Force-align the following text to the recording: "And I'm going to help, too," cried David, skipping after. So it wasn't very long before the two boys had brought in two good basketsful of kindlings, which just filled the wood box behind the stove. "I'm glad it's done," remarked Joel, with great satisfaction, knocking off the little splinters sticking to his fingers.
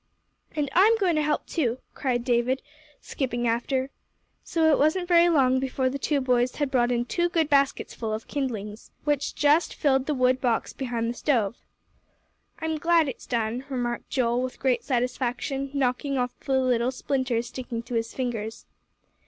"And 0.55 0.67
I'm 0.73 0.97
going 0.97 1.15
to 1.17 1.21
help, 1.21 1.45
too," 1.45 1.77
cried 1.93 2.23
David, 2.25 2.63
skipping 3.01 3.47
after. 3.47 3.91
So 4.43 4.71
it 4.71 4.79
wasn't 4.79 5.07
very 5.07 5.29
long 5.29 5.59
before 5.59 5.91
the 5.91 5.99
two 5.99 6.19
boys 6.19 6.55
had 6.55 6.71
brought 6.71 6.91
in 6.91 7.05
two 7.05 7.29
good 7.29 7.49
basketsful 7.51 8.11
of 8.11 8.27
kindlings, 8.27 8.89
which 9.03 9.35
just 9.35 9.75
filled 9.75 10.07
the 10.07 10.15
wood 10.15 10.41
box 10.41 10.73
behind 10.73 11.07
the 11.07 11.13
stove. 11.13 11.55
"I'm 12.57 12.79
glad 12.79 13.07
it's 13.07 13.27
done," 13.27 13.63
remarked 13.69 14.09
Joel, 14.09 14.41
with 14.41 14.57
great 14.59 14.83
satisfaction, 14.83 15.69
knocking 15.71 16.17
off 16.17 16.31
the 16.39 16.57
little 16.59 16.89
splinters 16.91 17.49
sticking 17.49 17.83
to 17.83 17.93
his 17.93 18.11
fingers. 18.11 18.65